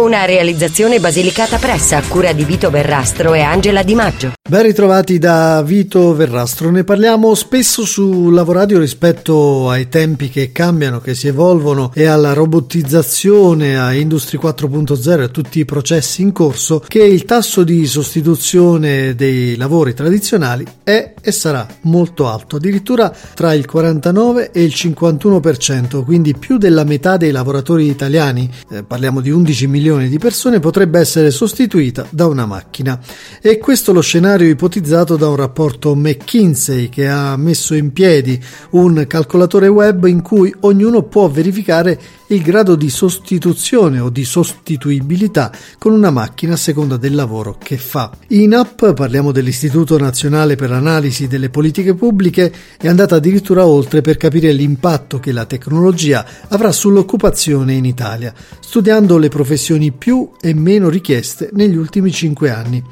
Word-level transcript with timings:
Una 0.00 0.24
realizzazione 0.24 0.98
basilicata 0.98 1.58
pressa 1.58 1.98
a 1.98 2.02
cura 2.02 2.32
di 2.32 2.42
Vito 2.44 2.70
Verrastro 2.70 3.34
e 3.34 3.40
Angela 3.40 3.82
Di 3.82 3.94
Maggio. 3.94 4.32
Ben 4.48 4.62
ritrovati 4.62 5.18
da 5.18 5.60
Vito 5.62 6.14
Verrastro. 6.14 6.70
Ne 6.70 6.84
parliamo 6.84 7.34
spesso 7.34 7.84
su 7.84 8.30
Lavoradio 8.30 8.78
rispetto 8.78 9.68
ai 9.68 9.90
tempi 9.90 10.30
che 10.30 10.52
cambiano, 10.52 11.00
che 11.00 11.14
si 11.14 11.28
evolvono 11.28 11.92
e 11.94 12.06
alla 12.06 12.32
robotizzazione, 12.32 13.78
a 13.78 13.92
Industry 13.92 14.38
4.0 14.38 15.22
e 15.22 15.30
tutti 15.30 15.58
i 15.58 15.66
processi 15.66 16.22
in 16.22 16.32
corso, 16.32 16.82
che 16.88 17.04
il 17.04 17.26
tasso 17.26 17.62
di 17.62 17.86
sostituzione 17.86 19.14
dei 19.14 19.54
lavori 19.56 19.92
tradizionali 19.92 20.64
è 20.82 21.12
e 21.20 21.30
sarà 21.30 21.66
molto 21.82 22.26
alto, 22.26 22.56
addirittura 22.56 23.14
tra 23.34 23.52
il 23.52 23.66
49 23.66 24.50
e 24.50 24.62
il 24.62 24.72
51%, 24.74 26.02
quindi 26.04 26.34
più 26.34 26.56
della 26.56 26.84
metà 26.84 27.18
dei 27.18 27.30
lavoratori 27.32 27.86
italiani, 27.86 28.50
eh, 28.70 28.82
parliamo 28.82 29.20
di 29.20 29.30
11 29.30 29.66
milioni 29.66 29.88
di 29.98 30.18
persone, 30.18 30.60
potrebbe 30.60 30.98
essere 30.98 31.30
sostituita 31.30 32.06
da 32.10 32.26
una 32.26 32.46
macchina. 32.46 32.98
E 33.40 33.58
questo 33.58 33.92
lo 33.92 34.00
scenario 34.00 34.48
ipotizzato 34.48 35.16
da 35.16 35.28
un 35.28 35.36
rapporto 35.36 35.94
McKinsey 35.94 36.88
che 36.88 37.08
ha 37.08 37.36
messo 37.36 37.74
in 37.74 37.92
piedi 37.92 38.42
un 38.70 39.04
calcolatore 39.06 39.68
web 39.68 40.06
in 40.06 40.22
cui 40.22 40.54
ognuno 40.60 41.02
può 41.02 41.28
verificare 41.28 41.98
il 42.30 42.42
grado 42.42 42.76
di 42.76 42.90
sostituzione 42.90 43.98
o 43.98 44.08
di 44.08 44.24
sostituibilità 44.24 45.52
con 45.78 45.92
una 45.92 46.10
macchina 46.10 46.54
a 46.54 46.56
seconda 46.56 46.96
del 46.96 47.14
lavoro 47.14 47.56
che 47.58 47.76
fa. 47.76 48.12
INAP, 48.28 48.94
parliamo 48.94 49.32
dell'Istituto 49.32 49.98
Nazionale 49.98 50.54
per 50.54 50.70
l'Analisi 50.70 51.26
delle 51.26 51.50
Politiche 51.50 51.94
Pubbliche, 51.94 52.52
è 52.78 52.88
andata 52.88 53.16
addirittura 53.16 53.66
oltre 53.66 54.00
per 54.00 54.16
capire 54.16 54.52
l'impatto 54.52 55.18
che 55.18 55.32
la 55.32 55.44
tecnologia 55.44 56.24
avrà 56.48 56.70
sull'occupazione 56.70 57.74
in 57.74 57.84
Italia, 57.84 58.32
studiando 58.60 59.18
le 59.18 59.28
professioni 59.28 59.90
più 59.90 60.30
e 60.40 60.54
meno 60.54 60.88
richieste 60.88 61.50
negli 61.52 61.76
ultimi 61.76 62.12
cinque 62.12 62.50
anni. 62.50 62.82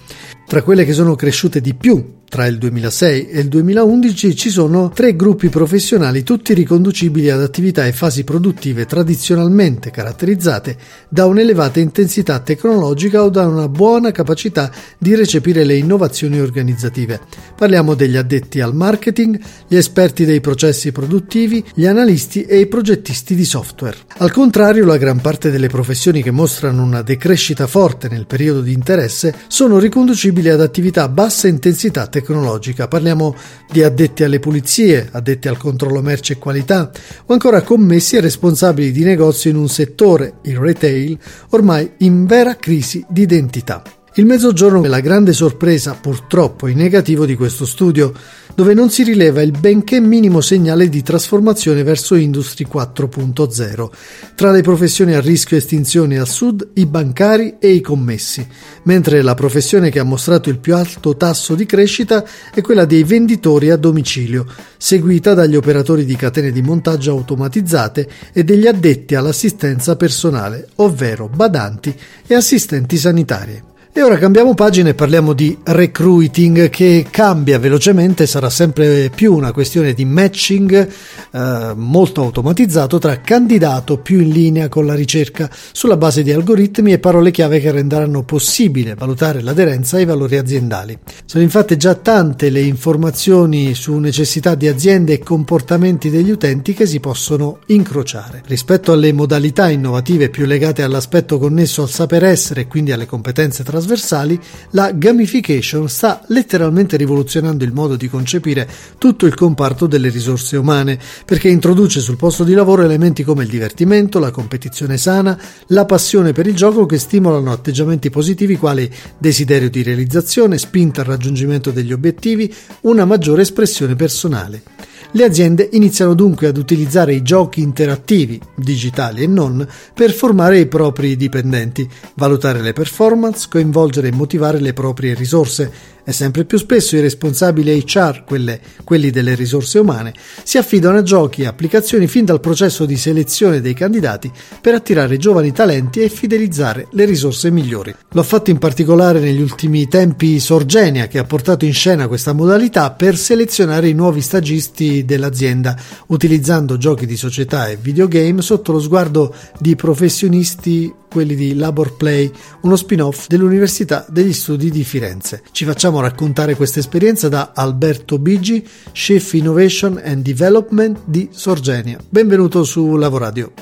Tra 0.47 0.63
quelle 0.63 0.85
che 0.85 0.93
sono 0.93 1.15
cresciute 1.15 1.61
di 1.61 1.75
più 1.75 2.17
tra 2.29 2.47
il 2.47 2.59
2006 2.59 3.31
e 3.31 3.41
il 3.41 3.49
2011 3.49 4.37
ci 4.37 4.51
sono 4.51 4.91
tre 4.91 5.17
gruppi 5.17 5.49
professionali 5.49 6.23
tutti 6.23 6.53
riconducibili 6.53 7.31
ad 7.31 7.41
attività 7.41 7.87
e 7.87 7.93
fasi 7.93 8.23
produttive 8.23 8.85
tradizionalmente 8.85 9.91
caratterizzate 9.91 10.77
da 11.09 11.25
un'elevata 11.25 11.81
intensità 11.81 12.39
tecnologica 12.41 13.25
o 13.25 13.31
da 13.31 13.47
una 13.47 13.69
buona 13.69 14.13
capacità 14.13 14.71
di 14.99 15.15
recepire 15.15 15.65
le 15.65 15.77
innovazioni 15.77 16.39
organizzative. 16.39 17.21
Parliamo 17.57 17.95
degli 17.95 18.17
addetti 18.17 18.61
al 18.61 18.75
marketing, 18.75 19.41
gli 19.67 19.77
esperti 19.77 20.25
dei 20.25 20.41
processi 20.41 20.93
produttivi, 20.93 21.65
gli 21.75 21.87
analisti 21.87 22.45
e 22.45 22.59
i 22.59 22.67
progettisti 22.67 23.35
di 23.35 23.45
software. 23.45 23.97
Al 24.19 24.33
contrario, 24.33 24.85
la 24.85 24.99
gran 24.99 25.21
parte 25.21 25.51
delle 25.51 25.69
professioni 25.69 26.23
che 26.23 26.31
mostrano 26.31 26.83
una 26.83 27.03
decrescita 27.03 27.67
forte 27.67 28.09
nel 28.09 28.27
periodo 28.27 28.61
di 28.61 28.73
interesse 28.73 29.35
sono 29.49 29.79
riconducibili 29.79 30.51
ad 30.51 30.61
attività 30.61 31.05
a 31.05 31.09
bassa 31.09 31.49
intensità 31.49 32.03
tecnologica 32.03 32.18
tecnologica. 32.21 32.89
Parliamo 32.89 33.35
di 33.71 33.83
addetti 33.83 34.25
alle 34.25 34.39
pulizie, 34.41 35.09
addetti 35.11 35.49
al 35.49 35.57
controllo 35.57 36.03
merce 36.03 36.35
e 36.35 36.39
qualità 36.39 36.91
o 37.27 37.33
ancora 37.33 37.63
commessi 37.63 38.17
e 38.17 38.21
responsabili 38.21 38.93
di 38.93 39.05
negozio 39.05 39.51
in 39.51 39.57
un 39.57 39.69
settore, 39.69 40.35
il 40.43 40.57
retail, 40.57 41.19
ormai 41.51 41.93
in 41.99 42.27
vera 42.27 42.57
crisi 42.57 43.05
di 43.09 43.23
identità. 43.23 43.83
Il 44.15 44.27
mezzogiorno 44.27 44.83
è 44.83 44.89
la 44.89 44.99
grande 44.99 45.33
sorpresa, 45.33 45.95
purtroppo 45.95 46.67
in 46.67 46.79
negativo, 46.79 47.25
di 47.25 47.37
questo 47.37 47.65
studio, 47.65 48.13
dove 48.59 48.75
non 48.75 48.91
si 48.91 49.05
rileva 49.05 49.41
il 49.41 49.53
benché 49.53 50.01
minimo 50.01 50.41
segnale 50.41 50.89
di 50.89 51.01
trasformazione 51.01 51.85
verso 51.85 52.17
Industry 52.17 52.67
4.0. 52.67 53.89
Tra 54.35 54.51
le 54.51 54.63
professioni 54.63 55.15
a 55.15 55.21
rischio 55.21 55.57
estinzione 55.57 56.19
al 56.19 56.27
sud, 56.27 56.71
i 56.75 56.85
bancari 56.85 57.59
e 57.61 57.71
i 57.71 57.81
commessi, 57.81 58.45
mentre 58.83 59.23
la 59.23 59.35
professione 59.35 59.91
che 59.91 60.01
ha 60.01 60.03
mostrato 60.03 60.51
il 60.51 60.59
più 60.59 60.75
alto 60.75 61.17
tasso 61.17 61.55
di 61.55 61.67
crescita 61.67 62.25
è 62.53 62.61
quella 62.61 62.85
dei 62.85 63.05
venditori 63.05 63.71
a 63.71 63.77
domicilio, 63.77 64.45
seguita 64.77 65.35
dagli 65.35 65.55
operatori 65.55 66.05
di 66.05 66.17
catene 66.17 66.51
di 66.51 66.61
montaggio 66.61 67.13
automatizzate 67.13 68.09
e 68.33 68.43
degli 68.43 68.67
addetti 68.67 69.15
all'assistenza 69.15 69.95
personale, 69.95 70.67
ovvero 70.77 71.29
badanti 71.29 71.97
e 72.27 72.35
assistenti 72.35 72.97
sanitari. 72.97 73.68
E 73.99 74.03
ora 74.05 74.17
cambiamo 74.17 74.55
pagina 74.55 74.91
e 74.91 74.95
parliamo 74.95 75.33
di 75.33 75.59
recruiting 75.61 76.69
che 76.69 77.07
cambia 77.11 77.59
velocemente, 77.59 78.29
sarà 78.29 78.49
sempre 78.49 79.11
più 79.13 79.35
una 79.35 79.51
questione 79.51 79.93
di 79.93 80.05
matching 80.05 80.89
eh, 81.33 81.73
molto 81.75 82.23
automatizzato 82.23 82.99
tra 82.99 83.21
candidato 83.21 83.99
più 83.99 84.21
in 84.21 84.29
linea 84.29 84.69
con 84.69 84.87
la 84.87 84.95
ricerca 84.95 85.51
sulla 85.73 85.97
base 85.97 86.23
di 86.23 86.31
algoritmi 86.31 86.93
e 86.93 87.01
parole 87.01 87.33
chiave 87.33 87.59
che 87.59 87.73
renderanno 87.73 88.23
possibile 88.23 88.95
valutare 88.95 89.43
l'aderenza 89.43 89.97
ai 89.97 90.05
valori 90.05 90.37
aziendali. 90.37 90.97
Sono 91.25 91.43
infatti 91.43 91.77
già 91.77 91.97
tante 91.97 92.51
le 92.51 92.61
informazioni 92.61 93.75
su 93.75 93.99
necessità 93.99 94.55
di 94.55 94.69
aziende 94.69 95.15
e 95.15 95.19
comportamenti 95.19 96.09
degli 96.09 96.31
utenti 96.31 96.73
che 96.73 96.87
si 96.87 97.01
possono 97.01 97.59
incrociare. 97.67 98.45
Rispetto 98.47 98.93
alle 98.93 99.13
modalità 99.13 99.69
innovative 99.69 100.29
più 100.29 100.47
legate 100.47 100.85
all'aspetto 100.85 101.41
connesso 101.41 101.83
al 101.83 101.91
saper 101.91 102.23
essere 102.23 102.61
e 102.61 102.67
quindi 102.69 102.93
alle 102.93 103.05
competenze 103.05 103.65
trasversali, 103.65 103.87
trasversali, 103.89 104.39
la 104.71 104.93
gamification 104.93 105.89
sta 105.89 106.23
letteralmente 106.27 106.97
rivoluzionando 106.97 107.65
il 107.65 107.73
modo 107.73 107.97
di 107.97 108.09
concepire 108.09 108.69
tutto 108.99 109.25
il 109.25 109.35
comparto 109.35 109.87
delle 109.87 110.11
risorse 110.11 110.59
umane, 110.59 110.99
perché 111.25 111.49
introduce 111.49 112.01
sul 112.01 112.17
posto 112.17 112.45
di 112.45 112.53
lavoro 112.53 112.83
elementi 112.83 113.25
come 113.25 113.45
il 113.45 113.49
divertimento, 113.49 114.19
la 114.19 114.31
competizione 114.31 114.99
sana, 114.99 115.39
la 115.69 115.87
passione 115.87 116.33
per 116.33 116.47
il 116.47 116.55
gioco 116.55 116.85
che 116.85 116.99
stimolano 116.99 117.51
atteggiamenti 117.51 118.11
positivi 118.11 118.57
quali 118.57 118.91
desiderio 119.17 119.71
di 119.71 119.83
realizzazione, 119.83 120.59
spinta 120.59 121.01
al 121.01 121.07
raggiungimento 121.07 121.71
degli 121.71 121.93
obiettivi, 121.93 122.55
una 122.83 123.07
maggiore 123.07 123.43
espressione 123.43 123.97
personale. 123.97 124.88
Le 125.11 125.25
aziende 125.25 125.71
iniziano 125.73 126.13
dunque 126.13 126.49
ad 126.49 126.59
utilizzare 126.59 127.15
i 127.15 127.23
giochi 127.23 127.63
interattivi, 127.63 128.39
digitali 128.55 129.23
e 129.23 129.27
non, 129.27 129.67
per 129.95 130.13
formare 130.13 130.59
i 130.59 130.67
propri 130.67 131.17
dipendenti, 131.17 131.89
valutare 132.15 132.61
le 132.61 132.75
performance, 132.75 133.47
coinvolgere 133.49 134.09
e 134.09 134.13
motivare 134.13 134.61
le 134.61 134.75
proprie 134.75 135.15
risorse 135.15 135.97
e 136.09 136.13
sempre 136.13 136.47
più 136.47 136.57
spesso 136.57 136.97
i 136.97 137.01
responsabili 137.01 137.85
HR, 137.85 138.25
quelle, 138.25 138.61
quelli 138.83 139.11
delle 139.11 139.35
risorse 139.35 139.79
umane, 139.79 140.15
si 140.43 140.57
affidano 140.57 140.97
a 140.97 141.03
giochi 141.03 141.43
e 141.43 141.47
applicazioni 141.47 142.07
fin 142.07 142.25
dal 142.25 142.41
processo 142.41 142.87
di 142.87 142.97
selezione 142.97 143.61
dei 143.61 143.75
candidati 143.75 144.33
per 144.59 144.73
attirare 144.73 145.19
giovani 145.19 145.53
talenti 145.53 146.01
e 146.01 146.09
fidelizzare 146.09 146.89
le 146.93 147.05
risorse 147.05 147.51
migliori. 147.51 147.95
Lo 148.13 148.23
ha 148.23 148.25
fatto 148.25 148.49
in 148.49 148.57
particolare 148.57 149.21
negli 149.21 149.43
ultimi 149.43 149.87
tempi 149.87 150.41
Sorgenia, 150.41 151.09
che 151.09 151.19
ha 151.19 151.25
portato 151.25 151.67
in 151.67 151.75
scena 151.75 152.09
questa 152.09 152.33
modalità 152.33 152.91
per 152.91 153.15
selezionare 153.19 153.91
i 153.91 153.95
nuovi 153.95 154.23
stagisti 154.23 154.98
dell'azienda, 155.05 155.77
utilizzando 156.09 156.77
giochi 156.77 157.07
di 157.07 157.17
società 157.17 157.69
e 157.69 157.77
videogame 157.81 158.43
sotto 158.43 158.73
lo 158.73 158.81
sguardo 158.81 159.35
di 159.59 159.77
professionisti 159.77 160.93
quelli 161.11 161.35
di 161.35 161.55
Labor 161.55 161.97
Play, 161.97 162.31
uno 162.63 162.77
spin-off 162.77 163.27
dell'Università 163.29 164.05
degli 164.09 164.33
Studi 164.33 164.71
di 164.71 164.85
Firenze. 164.85 165.43
Ci 165.53 165.65
facciamo 165.65 166.01
raccontare 166.01 166.55
questa 166.55 166.79
esperienza 166.79 167.29
da 167.29 167.53
Alberto 167.55 168.19
Bigi, 168.19 168.67
Chief 168.93 169.33
Innovation 169.33 170.01
and 170.05 170.23
Development 170.23 171.01
di 171.05 171.29
Sorgenia. 171.31 171.99
Benvenuto 172.09 172.65
su 172.65 172.97
Lavoradio. 172.97 173.53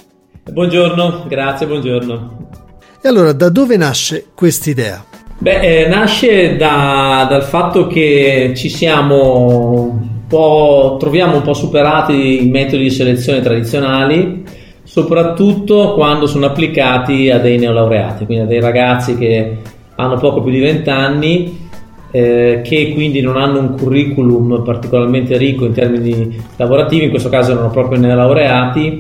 Buongiorno, 0.51 1.27
grazie, 1.29 1.67
buongiorno. 1.67 2.49
E 3.01 3.09
allora, 3.09 3.33
da 3.33 3.49
dove 3.49 3.77
nasce 3.77 4.27
quest'idea? 4.35 5.05
Beh, 5.39 5.85
eh, 5.85 5.89
nasce 5.89 6.57
da, 6.57 7.27
dal 7.29 7.45
fatto 7.45 7.87
che 7.87 8.53
ci 8.57 8.69
siamo 8.69 10.16
troviamo 10.29 11.37
un 11.37 11.43
po' 11.43 11.55
superati 11.55 12.45
i 12.45 12.49
metodi 12.49 12.85
di 12.85 12.91
selezione 12.91 13.41
tradizionali 13.41 14.45
soprattutto 14.87 15.95
quando 15.95 16.27
sono 16.27 16.47
applicati 16.47 17.29
a 17.29 17.39
dei 17.39 17.59
neolaureati, 17.59 18.25
quindi 18.25 18.45
a 18.45 18.47
dei 18.47 18.61
ragazzi 18.61 19.19
che 19.19 19.57
hanno 19.97 20.17
poco 20.17 20.41
più 20.43 20.53
di 20.53 20.61
20 20.61 20.91
anni, 20.91 21.69
eh, 22.13 22.61
che 22.65 22.93
quindi 22.95 23.21
non 23.21 23.37
hanno 23.37 23.59
un 23.59 23.77
curriculum 23.77 24.63
particolarmente 24.65 25.37
ricco 25.37 25.67
in 25.67 25.73
termini 25.73 26.41
lavorativi, 26.57 27.05
in 27.05 27.11
questo 27.11 27.29
caso 27.29 27.53
erano 27.53 27.71
proprio 27.71 27.99
neolaureati, 27.99 28.99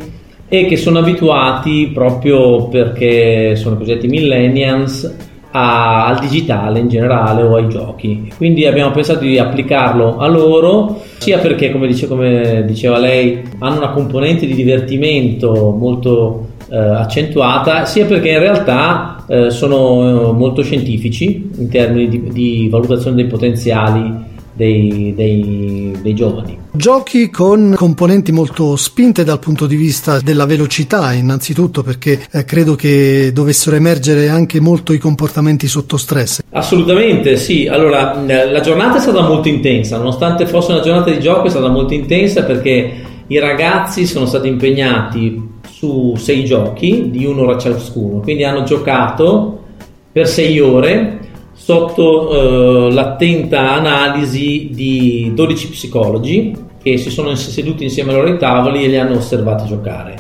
e 0.48 0.66
che 0.66 0.76
sono 0.76 0.98
abituati 0.98 1.90
proprio 1.94 2.68
perché 2.68 3.56
sono 3.56 3.76
cosiddetti 3.76 4.08
millennials 4.08 5.16
a, 5.50 6.06
al 6.06 6.18
digitale 6.18 6.78
in 6.78 6.88
generale 6.88 7.42
o 7.42 7.56
ai 7.56 7.68
giochi. 7.68 8.32
Quindi 8.36 8.66
abbiamo 8.66 8.90
pensato 8.90 9.20
di 9.20 9.38
applicarlo 9.38 10.18
a 10.18 10.26
loro, 10.26 11.02
sia 11.18 11.38
perché, 11.38 11.72
come, 11.72 11.86
dice, 11.86 12.06
come 12.06 12.64
diceva 12.66 12.98
lei, 12.98 13.42
hanno 13.58 13.78
una 13.78 13.90
componente 13.90 14.46
di 14.46 14.54
divertimento 14.54 15.74
molto 15.78 16.48
eh, 16.70 16.76
accentuata, 16.76 17.84
sia 17.84 18.06
perché 18.06 18.30
in 18.30 18.38
realtà 18.38 19.24
eh, 19.28 19.50
sono 19.50 20.32
molto 20.32 20.62
scientifici 20.62 21.50
in 21.58 21.68
termini 21.68 22.08
di, 22.08 22.28
di 22.30 22.68
valutazione 22.68 23.16
dei 23.16 23.26
potenziali 23.26 24.34
dei, 24.56 25.12
dei, 25.14 25.94
dei, 26.00 26.14
giovani. 26.14 26.58
Giochi 26.72 27.28
con 27.28 27.74
componenti 27.76 28.32
molto 28.32 28.76
spinte 28.76 29.22
dal 29.22 29.38
punto 29.38 29.66
di 29.66 29.76
vista 29.76 30.18
della 30.20 30.46
velocità, 30.46 31.12
innanzitutto 31.12 31.82
perché 31.82 32.26
eh, 32.32 32.44
credo 32.44 32.74
che 32.74 33.30
dovessero 33.34 33.76
emergere 33.76 34.28
anche 34.28 34.58
molto 34.58 34.94
i 34.94 34.98
comportamenti 34.98 35.68
sotto 35.68 35.98
stress. 35.98 36.40
Assolutamente 36.50 37.36
sì, 37.36 37.66
allora 37.66 38.18
la 38.24 38.60
giornata 38.60 38.96
è 38.96 39.00
stata 39.00 39.20
molto 39.20 39.48
intensa, 39.48 39.98
nonostante 39.98 40.46
fosse 40.46 40.72
una 40.72 40.80
giornata 40.80 41.10
di 41.10 41.20
gioco 41.20 41.46
è 41.46 41.50
stata 41.50 41.68
molto 41.68 41.92
intensa 41.92 42.44
perché 42.44 42.92
i 43.26 43.38
ragazzi 43.38 44.06
sono 44.06 44.24
stati 44.24 44.48
impegnati 44.48 45.54
su 45.68 46.14
sei 46.16 46.44
giochi 46.44 47.10
di 47.10 47.26
un'ora 47.26 47.58
ciascuno, 47.58 48.20
quindi 48.20 48.44
hanno 48.44 48.62
giocato 48.62 49.64
per 50.10 50.26
sei 50.26 50.58
ore 50.60 51.25
sotto 51.56 52.88
eh, 52.88 52.92
l'attenta 52.92 53.72
analisi 53.72 54.70
di 54.72 55.32
12 55.34 55.70
psicologi 55.70 56.54
che 56.82 56.98
si 56.98 57.10
sono 57.10 57.34
seduti 57.34 57.82
insieme 57.82 58.12
ai 58.12 58.18
loro 58.18 58.36
tavoli 58.36 58.84
e 58.84 58.88
li 58.88 58.98
hanno 58.98 59.16
osservati 59.16 59.66
giocare. 59.66 60.14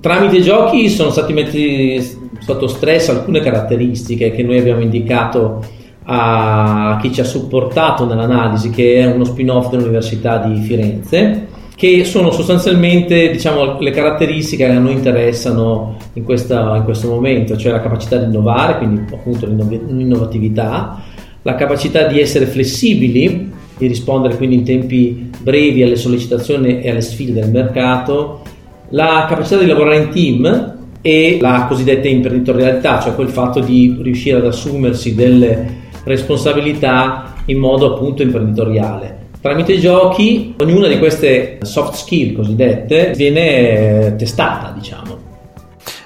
Tramite 0.00 0.36
i 0.36 0.42
giochi 0.42 0.88
sono 0.88 1.10
stati 1.10 1.32
messi 1.32 2.16
sotto 2.38 2.68
stress 2.68 3.08
alcune 3.08 3.40
caratteristiche 3.40 4.30
che 4.30 4.42
noi 4.42 4.58
abbiamo 4.58 4.80
indicato 4.80 5.62
a 6.04 6.98
chi 7.02 7.12
ci 7.12 7.20
ha 7.20 7.24
supportato 7.24 8.06
nell'analisi, 8.06 8.70
che 8.70 9.00
è 9.00 9.06
uno 9.06 9.24
spin-off 9.24 9.68
dell'Università 9.68 10.38
di 10.38 10.60
Firenze 10.60 11.48
che 11.78 12.04
sono 12.04 12.32
sostanzialmente 12.32 13.30
diciamo, 13.30 13.78
le 13.78 13.92
caratteristiche 13.92 14.66
che 14.66 14.72
a 14.72 14.80
noi 14.80 14.94
interessano 14.94 15.96
in, 16.14 16.24
questa, 16.24 16.74
in, 16.74 16.82
questo 16.82 17.08
momento, 17.08 17.56
cioè 17.56 17.70
la 17.70 17.80
capacità 17.80 18.16
di 18.16 18.24
innovare, 18.24 18.78
quindi 18.78 19.14
appunto 19.14 19.46
l'innovatività, 19.46 21.00
la 21.42 21.54
capacità 21.54 22.08
di 22.08 22.18
essere 22.18 22.46
flessibili, 22.46 23.52
di 23.78 23.86
rispondere 23.86 24.36
quindi 24.36 24.56
in 24.56 24.64
tempi 24.64 25.30
brevi 25.38 25.84
alle 25.84 25.94
sollecitazioni 25.94 26.80
e 26.80 26.90
alle 26.90 27.00
sfide 27.00 27.32
del 27.32 27.48
mercato, 27.48 28.40
la 28.88 29.26
capacità 29.28 29.58
di 29.58 29.66
lavorare 29.66 29.98
in 29.98 30.08
team 30.08 30.76
e 31.00 31.38
la 31.40 31.66
cosiddetta 31.68 32.08
imprenditorialità, 32.08 32.98
cioè 32.98 33.14
quel 33.14 33.28
fatto 33.28 33.60
di 33.60 33.96
riuscire 34.02 34.38
ad 34.38 34.46
assumersi 34.46 35.14
delle 35.14 35.76
responsabilità 36.02 37.34
in 37.44 37.58
modo 37.58 37.94
appunto 37.94 38.22
imprenditoriale. 38.22 39.17
Tramite 39.40 39.72
i 39.72 39.80
giochi, 39.80 40.54
ognuna 40.58 40.88
di 40.88 40.98
queste 40.98 41.58
soft 41.62 41.94
skill 41.94 42.34
cosiddette 42.34 43.12
viene 43.16 44.14
testata, 44.16 44.74
diciamo. 44.76 45.26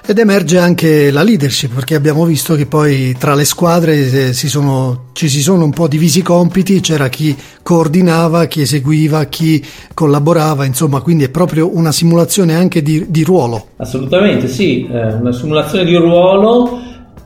Ed 0.05 0.19
emerge 0.19 0.57
anche 0.59 1.11
la 1.11 1.23
leadership, 1.23 1.73
perché 1.73 1.95
abbiamo 1.95 2.25
visto 2.25 2.55
che 2.55 2.65
poi 2.65 3.15
tra 3.17 3.33
le 3.35 3.45
squadre 3.45 4.27
eh, 4.27 4.33
si 4.33 4.49
sono, 4.49 5.05
ci 5.13 5.29
si 5.29 5.41
sono 5.41 5.63
un 5.63 5.71
po' 5.71 5.87
divisi 5.87 6.19
i 6.19 6.21
compiti, 6.21 6.81
c'era 6.81 7.07
chi 7.07 7.33
coordinava, 7.63 8.45
chi 8.45 8.61
eseguiva, 8.61 9.23
chi 9.25 9.65
collaborava, 9.93 10.65
insomma, 10.65 10.99
quindi 10.99 11.23
è 11.23 11.29
proprio 11.29 11.75
una 11.75 11.93
simulazione 11.93 12.53
anche 12.53 12.81
di, 12.81 13.05
di 13.07 13.23
ruolo. 13.23 13.67
Assolutamente 13.77 14.49
sì, 14.49 14.85
eh, 14.85 15.13
una 15.13 15.31
simulazione 15.31 15.85
di 15.85 15.95
ruolo 15.95 16.81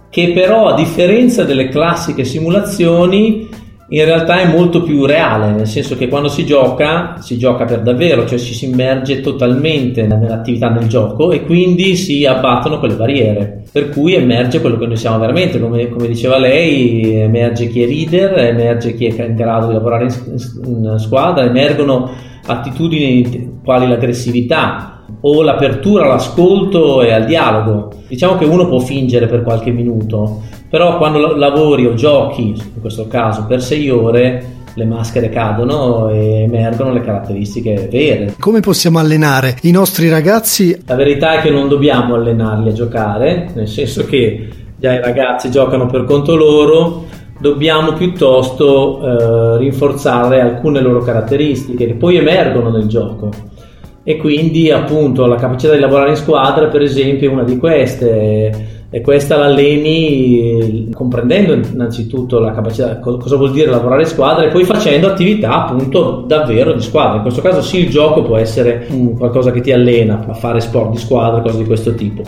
che 0.10 0.32
però 0.32 0.68
a 0.68 0.76
differenza 0.76 1.44
delle 1.44 1.70
classiche 1.70 2.24
simulazioni 2.24 3.50
in 3.90 4.04
realtà 4.04 4.42
è 4.42 4.48
molto 4.48 4.82
più 4.82 5.06
reale, 5.06 5.52
nel 5.52 5.68
senso 5.68 5.96
che 5.96 6.10
quando 6.10 6.28
si 6.28 6.46
gioca, 6.46 7.18
si 7.20 7.38
gioca 7.38 7.64
per 7.64 7.82
davvero, 7.82 8.26
cioè 8.28 8.38
ci 8.38 8.54
si 8.54 8.66
immerge 8.66 9.22
totalmente 9.22 10.06
nell'attività 10.06 10.68
del 10.70 10.88
gioco 10.88 11.32
e 11.32 11.46
quindi 11.46 11.96
si 11.96 12.26
abbattono 12.26 12.80
quelle 12.80 12.96
barriere, 12.96 13.64
per 13.72 13.90
cui 13.90 14.14
emerge 14.14 14.60
quello 14.60 14.78
che 14.78 14.88
noi 14.88 14.98
siamo 14.98 15.20
veramente, 15.20 15.60
come, 15.60 15.88
come 15.88 16.08
diceva 16.08 16.38
lei, 16.38 17.22
emerge 17.22 17.68
chi 17.68 17.84
è 17.84 17.88
leader, 17.88 18.38
emerge 18.40 18.94
chi 18.94 19.06
è 19.06 19.24
in 19.24 19.36
grado 19.36 19.68
di 19.68 19.74
lavorare 19.74 20.06
in, 20.06 20.14
in 20.66 20.96
squadra, 20.98 21.46
emergono 21.46 22.12
attitudini 22.48 23.60
quali 23.64 23.88
l'aggressività 23.88 25.04
o 25.22 25.42
l'apertura 25.42 26.06
all'ascolto 26.06 27.02
e 27.02 27.12
al 27.12 27.26
dialogo. 27.26 27.92
Diciamo 28.08 28.38
che 28.38 28.46
uno 28.46 28.68
può 28.68 28.80
fingere 28.80 29.28
per 29.28 29.44
qualche 29.44 29.72
minuto, 29.72 30.42
però 30.70 30.98
quando 30.98 31.36
lavori 31.36 31.86
o 31.86 31.94
giochi, 31.94 32.50
in 32.50 32.82
questo 32.82 33.08
caso 33.08 33.46
per 33.46 33.62
sei 33.62 33.90
ore, 33.90 34.56
le 34.78 34.86
maschere 34.86 35.30
cadono 35.30 36.10
e 36.10 36.44
emergono 36.44 36.94
le 36.94 37.02
caratteristiche 37.02 37.88
vere. 37.90 38.36
Come 38.40 38.60
possiamo 38.60 39.00
allenare 39.00 39.58
i 39.64 39.72
nostri 39.72 40.08
ragazzi? 40.08 40.80
La 40.86 40.96
verità 40.96 41.40
è 41.40 41.42
che 41.42 41.50
non 41.50 41.68
dobbiamo 41.68 42.14
allenarli 42.14 42.70
a 42.70 42.74
giocare, 42.74 43.50
nel 43.56 43.68
senso 43.68 44.06
che 44.06 44.48
già 44.78 44.94
i 44.94 45.02
ragazzi 45.02 45.50
giocano 45.50 45.88
per 45.88 46.06
conto 46.06 46.36
loro, 46.36 47.06
dobbiamo 47.40 47.94
piuttosto 47.94 49.02
eh, 49.02 49.58
rinforzare 49.58 50.42
alcune 50.42 50.82
loro 50.82 51.00
caratteristiche 51.00 51.86
che 51.86 51.94
poi 51.94 52.18
emergono 52.18 52.70
nel 52.70 52.88
gioco 52.88 53.30
e 54.04 54.18
quindi 54.18 54.72
appunto 54.72 55.26
la 55.26 55.36
capacità 55.36 55.74
di 55.74 55.80
lavorare 55.80 56.12
in 56.12 56.16
squadra 56.16 56.68
per 56.68 56.82
esempio 56.82 57.30
è 57.30 57.34
una 57.34 57.44
di 57.44 57.58
queste 57.58 58.76
e 58.90 59.02
questa 59.02 59.36
l'alleni 59.36 60.90
comprendendo 60.94 61.54
innanzitutto 61.54 62.40
la 62.40 62.54
capacità, 62.54 63.00
cosa 63.00 63.36
vuol 63.36 63.52
dire 63.52 63.70
lavorare 63.70 64.04
in 64.04 64.08
squadra 64.08 64.46
e 64.46 64.48
poi 64.48 64.64
facendo 64.64 65.08
attività 65.08 65.66
appunto 65.66 66.24
davvero 66.26 66.72
di 66.72 66.82
squadra. 66.82 67.18
In 67.18 67.22
questo 67.22 67.42
caso 67.42 67.62
sì, 67.62 67.80
il 67.80 67.90
gioco 67.90 68.22
può 68.22 68.38
essere 68.38 68.88
qualcosa 69.18 69.52
che 69.52 69.60
ti 69.60 69.74
allena 69.74 70.26
a 70.26 70.34
fare 70.34 70.62
sport 70.62 70.92
di 70.92 70.98
squadra, 70.98 71.42
cose 71.42 71.58
di 71.58 71.66
questo 71.66 71.94
tipo. 71.96 72.24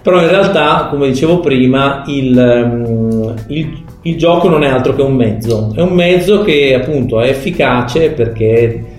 Però 0.00 0.22
in 0.22 0.28
realtà, 0.28 0.86
come 0.88 1.08
dicevo 1.08 1.40
prima, 1.40 2.04
il, 2.06 3.34
il, 3.48 3.82
il 4.06 4.16
gioco 4.16 4.48
non 4.48 4.62
è 4.62 4.68
altro 4.68 4.94
che 4.94 5.02
un 5.02 5.14
mezzo. 5.14 5.72
È 5.74 5.80
un 5.80 5.92
mezzo 5.94 6.42
che 6.42 6.74
appunto 6.74 7.20
è 7.20 7.28
efficace 7.28 8.10
perché 8.10 8.94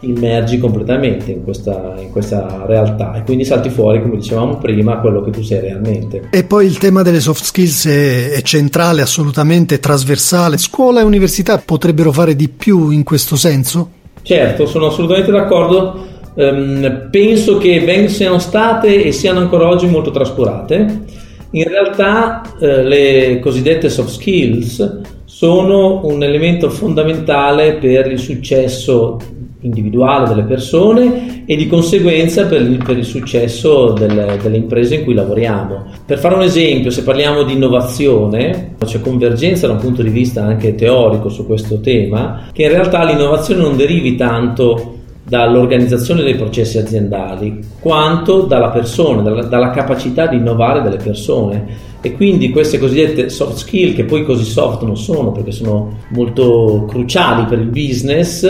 immergi 0.00 0.58
completamente 0.58 1.30
in 1.30 1.44
questa, 1.44 1.94
in 1.98 2.10
questa, 2.10 2.64
realtà 2.66 3.14
e 3.14 3.22
quindi 3.22 3.44
salti 3.44 3.70
fuori, 3.70 4.02
come 4.02 4.16
dicevamo 4.16 4.58
prima, 4.58 4.98
quello 4.98 5.22
che 5.22 5.30
tu 5.30 5.42
sei 5.42 5.60
realmente. 5.60 6.28
E 6.30 6.44
poi 6.44 6.66
il 6.66 6.78
tema 6.78 7.02
delle 7.02 7.20
soft 7.20 7.44
skills 7.44 7.86
è, 7.86 8.30
è 8.30 8.42
centrale, 8.42 9.02
assolutamente 9.02 9.78
trasversale. 9.78 10.58
Scuola 10.58 11.00
e 11.00 11.04
università 11.04 11.58
potrebbero 11.64 12.12
fare 12.12 12.34
di 12.34 12.48
più 12.48 12.90
in 12.90 13.04
questo 13.04 13.36
senso? 13.36 13.90
Certo, 14.22 14.66
sono 14.66 14.86
assolutamente 14.86 15.30
d'accordo. 15.30 16.10
Um, 16.34 17.08
penso 17.10 17.58
che 17.58 18.06
siano 18.08 18.38
state 18.38 19.04
e 19.04 19.12
siano 19.12 19.40
ancora 19.40 19.68
oggi 19.68 19.86
molto 19.86 20.10
trascurate. 20.10 21.20
In 21.54 21.64
realtà 21.64 22.42
eh, 22.58 22.82
le 22.82 23.38
cosiddette 23.38 23.90
soft 23.90 24.08
skills 24.08 25.00
sono 25.24 26.00
un 26.04 26.22
elemento 26.22 26.70
fondamentale 26.70 27.74
per 27.74 28.10
il 28.10 28.18
successo 28.18 29.18
individuale 29.60 30.28
delle 30.28 30.44
persone 30.44 31.44
e 31.46 31.56
di 31.56 31.66
conseguenza 31.66 32.46
per 32.46 32.62
il, 32.62 32.82
per 32.82 32.96
il 32.96 33.04
successo 33.04 33.92
delle, 33.92 34.38
delle, 34.42 34.56
imprese 34.56 34.96
in 34.96 35.04
cui 35.04 35.14
lavoriamo. 35.14 35.84
Per 36.06 36.18
fare 36.18 36.34
un 36.34 36.42
esempio, 36.42 36.90
se 36.90 37.02
parliamo 37.02 37.42
di 37.42 37.52
innovazione, 37.52 38.74
c'è 38.84 39.00
convergenza 39.00 39.66
da 39.66 39.74
un 39.74 39.78
punto 39.78 40.02
di 40.02 40.10
vista 40.10 40.44
anche 40.44 40.74
teorico 40.74 41.28
su 41.28 41.46
questo 41.46 41.80
tema, 41.80 42.48
che 42.52 42.62
in 42.62 42.70
realtà 42.70 43.04
l'innovazione 43.04 43.62
non 43.62 43.76
derivi 43.76 44.16
tanto 44.16 45.00
dall'organizzazione 45.32 46.22
dei 46.22 46.34
processi 46.34 46.76
aziendali 46.76 47.60
quanto 47.80 48.42
dalla 48.42 48.68
persona, 48.68 49.22
dalla, 49.22 49.44
dalla 49.44 49.70
capacità 49.70 50.26
di 50.26 50.36
innovare 50.36 50.82
delle 50.82 50.98
persone. 50.98 51.90
E 52.02 52.12
quindi 52.12 52.50
queste 52.50 52.78
cosiddette 52.78 53.30
soft 53.30 53.56
skill 53.56 53.94
che 53.94 54.04
poi 54.04 54.24
così 54.24 54.44
soft 54.44 54.82
non 54.82 54.98
sono 54.98 55.32
perché 55.32 55.50
sono 55.50 56.00
molto 56.10 56.84
cruciali 56.86 57.46
per 57.46 57.60
il 57.60 57.68
business 57.68 58.42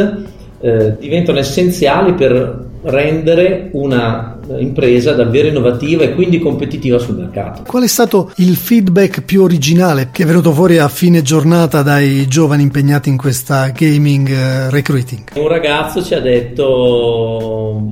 eh, 0.61 0.97
diventano 0.99 1.39
essenziali 1.39 2.15
per 2.15 2.71
rendere 2.83 3.69
una 3.75 4.41
impresa 4.59 5.13
davvero 5.13 5.49
innovativa 5.49 6.03
e 6.03 6.15
quindi 6.15 6.39
competitiva 6.39 6.99
sul 6.99 7.17
mercato. 7.17 7.63
Qual 7.67 7.83
è 7.83 7.89
stato 7.89 8.33
il 8.37 8.57
feedback 8.57 9.23
più 9.23 9.43
originale 9.43 10.09
che 10.11 10.23
è 10.23 10.27
venuto 10.27 10.53
fuori 10.53 10.79
a 10.79 10.89
fine 10.89 11.23
giornata 11.23 11.83
dai 11.83 12.27
giovani 12.27 12.63
impegnati 12.63 13.09
in 13.09 13.17
questa 13.17 13.69
gaming 13.69 14.29
uh, 14.29 14.71
recruiting? 14.71 15.23
Un 15.35 15.49
ragazzo 15.49 16.03
ci 16.03 16.15
ha 16.15 16.21
detto, 16.21 17.89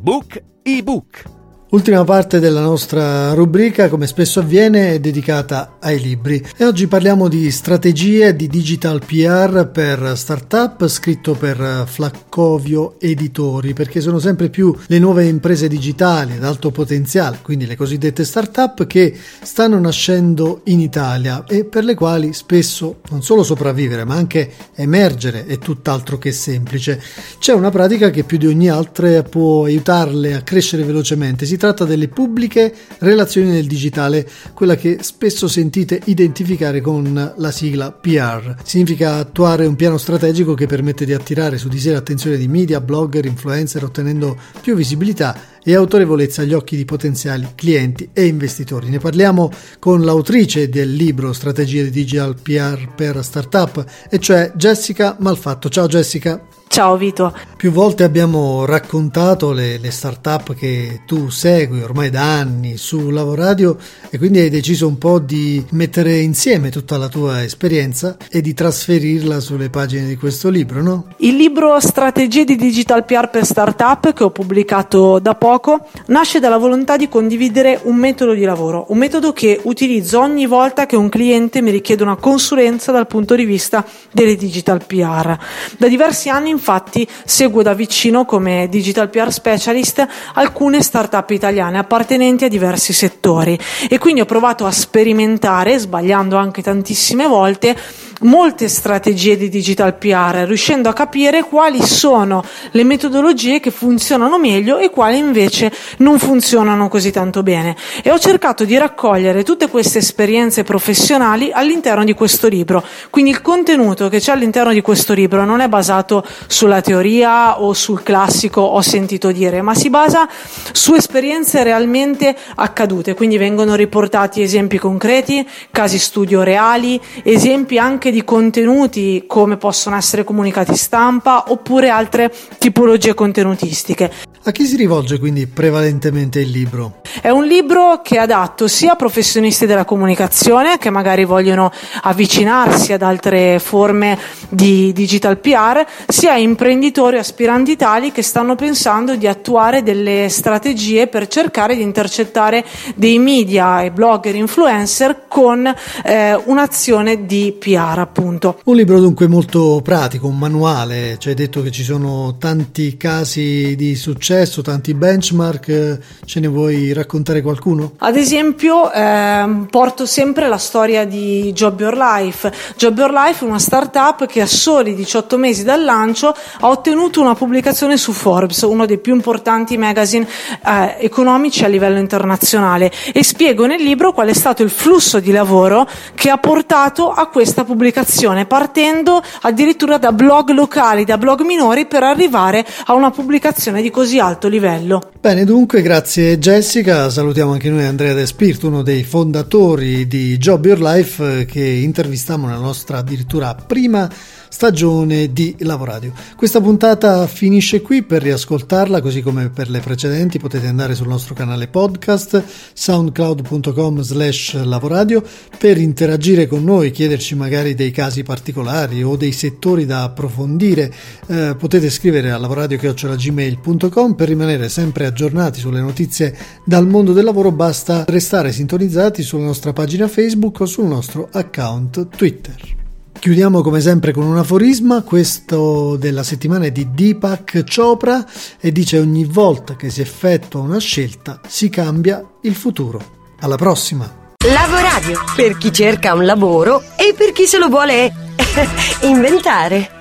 Book 0.02 0.42
ebook 0.64 1.24
Ultima 1.68 2.04
parte 2.04 2.40
della 2.40 2.62
nostra 2.62 3.34
rubrica, 3.34 3.90
come 3.90 4.06
spesso 4.06 4.40
avviene, 4.40 4.94
è 4.94 5.00
dedicata 5.00 5.78
ai 5.80 6.00
libri 6.00 6.42
e 6.56 6.64
oggi 6.64 6.86
parliamo 6.86 7.28
di 7.28 7.50
strategie 7.50 8.36
di 8.36 8.48
digital 8.48 9.02
PR 9.04 9.68
per 9.74 10.14
startup, 10.16 10.88
scritto 10.88 11.34
per 11.34 11.86
Flaccovio 11.88 12.98
Editori, 13.00 13.74
perché 13.74 14.00
sono 14.00 14.20
sempre 14.20 14.50
più 14.50 14.74
le 14.86 15.00
nuove 15.00 15.26
imprese 15.26 15.68
digitali 15.68 16.34
ad 16.34 16.44
alto 16.44 16.70
potenziale, 16.70 17.40
quindi 17.42 17.66
le 17.66 17.76
cosiddette 17.76 18.24
startup 18.24 18.86
che 18.86 19.18
stanno 19.42 19.80
nascendo 19.80 20.62
in 20.66 20.80
Italia 20.80 21.46
e 21.48 21.66
per 21.66 21.84
le 21.84 21.96
quali 21.96 22.32
spesso 22.34 23.02
non 23.10 23.24
solo 23.24 23.42
sopravvivere, 23.42 24.06
ma 24.06 24.14
anche 24.14 24.52
emergere 24.76 25.48
è 25.48 25.58
tutt'altro 25.58 26.20
che 26.20 26.32
semplice. 26.32 27.02
C'è 27.40 27.54
una 27.54 27.72
pratica 27.72 28.12
che 28.12 28.24
più 28.24 28.38
di 28.38 28.46
ogni 28.46 28.70
altra 28.70 29.24
può 29.24 29.66
aiutarle 29.66 30.36
a 30.36 30.42
crescere 30.42 30.84
velocemente. 30.84 31.46
Si 31.46 31.55
tratta 31.58 31.86
delle 31.86 32.08
pubbliche 32.08 32.74
relazioni 33.00 33.50
nel 33.50 33.68
digitale, 33.68 34.28
quella 34.54 34.76
che 34.76 35.00
spesso 35.02 35.48
sentite 35.48 36.02
identificare 36.06 36.82
con 36.82 37.34
la 37.36 37.52
sigla 37.52 37.92
PR. 37.92 38.56
Significa 38.64 39.16
attuare 39.16 39.66
un 39.66 39.76
piano 39.76 39.98
strategico 39.98 40.54
che 40.54 40.68
permette 40.68 41.06
di 41.06 41.14
attirare 41.14 41.58
su 41.58 41.68
di 41.68 41.80
sé 41.80 41.92
l'attenzione 41.92 42.38
di 42.38 42.48
media, 42.48 42.82
blogger, 42.82 43.26
influencer, 43.26 43.84
ottenendo 43.84 44.38
più 44.62 44.76
visibilità 44.76 45.54
e 45.64 45.74
autorevolezza 45.74 46.44
agli 46.44 46.54
occhi 46.54 46.76
di 46.76 46.86
potenziali 46.86 47.48
clienti 47.56 48.10
e 48.14 48.26
investitori. 48.26 48.90
Ne 48.90 49.00
parliamo 49.00 49.52
con 49.80 50.02
l'autrice 50.02 50.70
del 50.70 50.94
libro 50.94 51.34
Strategie 51.34 51.84
di 51.84 51.90
Digital 51.90 52.36
PR 52.40 52.94
per 52.94 53.24
Startup, 53.24 53.84
e 54.10 54.20
cioè 54.20 54.52
Jessica 54.56 55.16
Malfatto. 55.20 55.70
Ciao 55.70 55.88
Jessica. 55.88 56.65
Ciao 56.76 56.98
Vito. 56.98 57.34
Più 57.56 57.72
volte 57.72 58.04
abbiamo 58.04 58.66
raccontato 58.66 59.54
le, 59.54 59.78
le 59.78 59.92
start-up 59.92 60.54
che 60.56 61.04
tu 61.06 61.30
segui 61.30 61.82
ormai 61.82 62.10
da 62.10 62.38
anni 62.38 62.76
su 62.76 63.12
Lavoradio 63.12 63.78
e 64.10 64.18
quindi 64.18 64.40
hai 64.40 64.50
deciso 64.50 64.86
un 64.86 64.98
po' 64.98 65.20
di 65.20 65.66
mettere 65.72 66.20
insieme 66.20 66.70
tutta 66.72 66.98
la 66.98 67.08
tua 67.08 67.44
esperienza 67.44 68.18
e 68.30 68.42
di 68.42 68.54
trasferirla 68.54 69.40
sulle 69.40 69.70
pagine 69.70 70.06
di 70.06 70.18
questo 70.18 70.50
libro, 70.50 70.84
no? 70.84 71.06
Il 71.20 71.38
libro 71.38 71.80
Strategie 71.80 72.44
di 72.44 72.58
Digital 72.58 73.06
PR 73.06 73.30
per 73.30 73.46
Startup 73.46 74.12
che 74.12 74.24
ho 74.26 74.32
pubblicato 74.32 75.20
da 75.20 75.36
poco 75.36 75.88
nasce 76.08 76.42
dalla 76.42 76.58
volontà 76.58 76.98
di 76.98 77.08
condividere 77.08 77.80
un 77.84 77.96
metodo 77.96 78.34
di 78.34 78.44
lavoro, 78.44 78.88
un 78.90 78.98
metodo 78.98 79.32
che 79.32 79.62
utilizzo 79.64 80.20
ogni 80.20 80.46
volta 80.46 80.86
che 80.86 80.98
un 80.98 81.08
cliente 81.08 81.62
mi 81.62 81.72
richiede 81.72 82.04
una 82.04 82.18
consulenza 82.18 82.92
dal 82.92 83.08
punto 83.08 83.34
di 83.34 83.46
vista 83.46 83.86
delle 84.12 84.36
digital 84.36 84.86
PR. 84.86 85.38
Da 85.78 85.88
diversi 85.88 86.28
anni 86.28 86.50
infatti 86.66 87.08
seguo 87.26 87.62
da 87.62 87.76
vicino 87.76 88.26
come 88.26 88.68
digital 88.70 89.10
PR 89.12 89.32
specialist 89.32 90.08
alcune 90.34 90.82
start-up 90.82 91.30
italiane 91.30 91.78
appartenenti 91.78 92.46
a 92.46 92.48
diversi 92.48 92.92
settori. 92.92 93.58
E 93.88 94.00
quindi 94.00 94.22
ho 94.22 94.26
provato 94.26 94.66
a 94.66 94.72
sperimentare, 94.72 95.78
sbagliando 95.78 96.36
anche 96.36 96.64
tantissime 96.64 97.28
volte, 97.28 97.78
molte 98.26 98.68
strategie 98.68 99.38
di 99.38 99.50
digital 99.50 99.96
PR, 99.96 100.44
riuscendo 100.46 100.90
a 100.90 100.94
capire 100.94 101.44
quali 101.44 101.82
sono 101.82 102.44
le 102.72 102.84
metodologie 102.84 103.60
che 103.60 103.72
funzionano 103.72 104.38
meglio 104.38 104.78
e 104.78 104.90
quali 104.90 105.18
invece 105.18 105.72
non 105.98 106.20
funzionano 106.20 106.88
così 106.88 107.12
tanto 107.12 107.44
bene. 107.44 107.76
E 108.04 108.12
ho 108.12 108.20
cercato 108.20 108.66
di 108.66 108.78
raccogliere 108.78 109.44
tutte 109.44 109.70
queste 109.70 110.00
esperienze 110.00 110.64
professionali 110.64 111.52
all'interno 111.52 112.04
di 112.04 112.14
questo 112.14 112.48
libro. 112.48 112.84
Quindi 113.10 113.32
il 113.32 113.42
contenuto 113.42 114.10
che 114.10 114.20
c'è 114.20 114.32
all'interno 114.32 114.74
di 114.74 114.82
questo 114.82 115.14
libro 115.14 115.46
non 115.46 115.62
è 115.62 115.68
basato 115.68 116.26
sulla 116.48 116.82
teoria 116.82 117.62
o 117.62 117.74
sul 117.74 118.04
classico 118.04 118.62
ho 118.62 118.82
sentito 118.82 119.32
dire, 119.32 119.62
ma 119.62 119.74
si 119.76 119.90
basa 119.90 120.28
su 120.72 120.94
esperienze 120.94 121.64
realmente 121.64 122.36
accadute. 122.56 123.14
Quindi 123.14 123.38
vengono 123.38 123.76
riportati 123.76 124.42
esempi 124.42 124.78
concreti, 124.78 125.48
casi 125.72 126.00
studio 126.00 126.44
reali, 126.44 127.00
esempi 127.24 127.78
anche 127.78 128.12
di 128.12 128.15
contenuti 128.24 129.26
come 129.28 129.58
possono 129.58 129.96
essere 129.96 130.24
comunicati 130.24 130.76
stampa 130.76 131.46
oppure 131.48 131.90
altre 131.90 132.32
tipologie 132.58 133.14
contenutistiche. 133.14 134.12
A 134.48 134.52
chi 134.52 134.68
si 134.68 134.76
rivolge 134.76 135.18
quindi 135.18 135.48
prevalentemente 135.48 136.40
il 136.40 136.52
libro? 136.52 137.02
È 137.20 137.32
un 137.32 137.46
libro 137.46 138.02
che 138.04 138.18
è 138.18 138.20
adatto 138.20 138.68
sia 138.68 138.92
a 138.92 138.96
professionisti 138.96 139.66
della 139.66 139.86
comunicazione 139.86 140.78
che 140.78 140.92
magari 140.92 141.26
vogliono 141.26 141.72
avvicinarsi 142.04 142.94
ad 142.94 143.02
altre 143.02 143.58
forme 143.58 144.20
di 144.50 144.94
digital 144.94 145.40
PR, 145.40 145.84
sia 146.08 146.34
a 146.34 146.38
imprenditori 146.38 147.18
aspiranti 147.18 147.76
tali 147.76 148.12
che 148.12 148.22
stanno 148.22 148.54
pensando 148.54 149.16
di 149.16 149.26
attuare 149.26 149.82
delle 149.82 150.28
strategie 150.30 151.08
per 151.08 151.28
cercare 151.28 151.76
di 151.76 151.82
intercettare 151.82 152.64
dei 152.94 153.18
media 153.18 153.82
e 153.82 153.90
blogger 153.90 154.36
influencer 154.36 155.24
con 155.28 155.66
eh, 156.04 156.36
un'azione 156.36 157.26
di 157.26 157.56
PR 157.58 157.98
appunto. 157.98 158.60
Un 158.66 158.76
libro 158.76 159.00
dunque 159.00 159.26
molto 159.26 159.82
pratico, 159.84 160.28
un 160.28 160.38
manuale, 160.38 161.16
ci 161.18 161.30
hai 161.30 161.34
detto 161.34 161.64
che 161.64 161.72
ci 161.72 161.82
sono 161.82 162.36
tanti 162.38 162.96
casi 162.96 163.76
di 163.76 163.96
successo 163.96 164.35
successo, 164.36 164.62
tanti 164.62 164.94
benchmark, 164.94 166.00
ce 166.26 166.40
ne 166.42 166.48
vuoi 166.48 166.92
raccontare 166.92 167.42
qualcuno? 167.42 167.94
Ad 168.00 168.18
esempio 168.18 168.92
eh, 168.92 169.66
porto 169.70 170.06
sempre 170.06 170.50
la 170.50 170.58
storia 170.58 171.06
di 171.06 171.54
Job 171.54 171.80
Your 171.80 171.96
Life. 171.96 172.52
Job 172.76 172.98
Your 172.98 173.12
Life 173.12 173.46
è 173.46 173.48
una 173.48 173.60
startup 173.60 174.26
che 174.26 174.42
a 174.42 174.46
soli 174.46 174.94
18 174.94 175.38
mesi 175.38 175.64
dal 175.64 175.84
lancio 175.84 176.36
ha 176.60 176.68
ottenuto 176.68 177.22
una 177.22 177.34
pubblicazione 177.34 177.96
su 177.96 178.12
Forbes, 178.12 178.62
uno 178.64 178.86
dei 178.86 178.98
più 178.98 179.14
importanti 179.14 179.78
magazine 179.78 180.28
eh, 180.66 180.98
economici 181.00 181.64
a 181.64 181.68
livello 181.68 182.00
internazionale 182.00 182.92
e 183.14 183.24
spiego 183.24 183.66
nel 183.66 183.82
libro 183.82 184.12
qual 184.12 184.28
è 184.28 184.34
stato 184.34 184.64
il 184.64 184.70
flusso 184.70 185.20
di 185.22 185.32
lavoro 185.32 185.88
che 186.14 186.30
ha 186.30 186.38
portato 186.38 187.10
a 187.10 187.28
questa 187.28 187.64
pubblicazione, 187.64 188.46
partendo 188.46 189.22
addirittura 189.42 189.98
da 189.98 190.12
blog 190.12 190.50
locali, 190.50 191.06
da 191.06 191.18
blog 191.18 191.42
minori 191.42 191.86
per 191.86 192.04
arrivare 192.04 192.66
a 192.86 192.94
una 192.94 193.12
pubblicazione 193.12 193.82
di 193.82 193.90
così 193.90 194.20
alto 194.26 194.48
livello. 194.48 195.12
Bene, 195.20 195.46
dunque, 195.46 195.84
grazie 195.84 196.40
Jessica. 196.40 197.10
Salutiamo 197.12 197.52
anche 197.52 197.70
noi 197.70 197.86
Andrea 197.86 198.14
De 198.14 198.26
Spirito, 198.26 198.68
uno 198.68 198.82
dei 198.82 199.04
fondatori 199.04 200.08
di 200.08 200.38
Job 200.38 200.66
Your 200.66 200.82
Life, 200.82 201.42
eh, 201.42 201.46
che 201.46 201.64
intervistiamo 201.64 202.48
nella 202.48 202.60
nostra 202.60 202.98
addirittura 202.98 203.54
prima 203.54 204.10
stagione 204.56 205.34
di 205.34 205.54
Lavoradio. 205.60 206.14
Questa 206.38 206.62
puntata 206.62 207.28
finisce 207.28 207.82
qui, 207.82 208.04
per 208.04 208.22
riascoltarla 208.22 209.02
così 209.02 209.22
come 209.22 209.50
per 209.50 209.70
le 209.70 209.82
precedenti 209.82 210.40
potete 210.40 210.68
andare 210.68 210.96
sul 210.96 211.10
nostro 211.10 211.34
canale 211.34 211.68
podcast 211.68 212.42
soundcloud.com 212.72 214.00
slash 214.00 214.64
lavoradio 214.64 215.22
per 215.60 215.78
interagire 215.78 216.48
con 216.48 216.64
noi, 216.64 216.92
chiederci 216.92 217.36
magari 217.36 217.76
dei 217.76 217.92
casi 217.92 218.24
particolari 218.24 219.04
o 219.04 219.18
dei 219.18 219.34
settori 219.34 219.86
da 219.86 220.04
approfondire, 220.04 220.90
eh, 221.28 221.56
potete 221.60 221.90
scrivere 221.90 222.32
a 222.32 222.38
lavoradio.gmail.com 222.38 224.14
per 224.14 224.28
rimanere 224.30 224.70
sempre 224.70 225.06
aggiornati 225.06 225.60
sulle 225.60 225.82
notizie 225.82 226.34
dal 226.64 226.88
mondo 226.88 227.12
del 227.12 227.26
lavoro 227.26 227.52
basta 227.52 228.06
restare 228.08 228.54
sintonizzati 228.54 229.22
sulla 229.22 229.44
nostra 229.44 229.74
pagina 229.74 230.08
Facebook 230.08 230.62
o 230.62 230.66
sul 230.66 230.86
nostro 230.86 231.28
account 231.30 232.08
Twitter. 232.08 232.84
Chiudiamo 233.26 233.64
come 233.64 233.82
sempre 233.82 234.14
con 234.14 234.24
un 234.24 234.38
aforisma, 234.38 235.02
questo 235.02 235.96
della 235.96 236.22
settimana 236.22 236.66
è 236.66 236.72
di 236.72 236.90
Deepak 236.94 237.64
Chopra 237.76 238.24
e 238.60 238.72
dice 238.72 239.00
ogni 239.00 239.26
volta 239.26 239.76
che 239.76 239.90
si 239.90 240.02
effettua 240.02 240.60
una 240.62 240.78
scelta 240.78 241.42
si 241.48 241.70
cambia 241.70 242.24
il 242.42 242.54
futuro. 242.54 243.02
Alla 243.40 243.56
prossima! 243.56 244.36
Lavoradio 244.46 245.24
per 245.36 245.58
chi 245.58 245.74
cerca 245.74 246.14
un 246.14 246.24
lavoro 246.24 246.84
e 246.96 247.16
per 247.18 247.32
chi 247.32 247.48
se 247.48 247.58
lo 247.58 247.68
vuole 247.68 248.14
inventare. 249.02 249.95